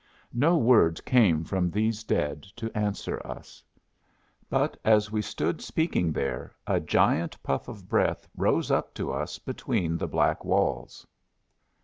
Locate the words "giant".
6.79-7.37